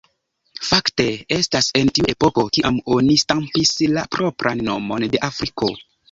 [0.67, 1.03] Fakte
[1.35, 5.71] estas en tiu epoko kiam oni stampis la propran nomon de Afriko.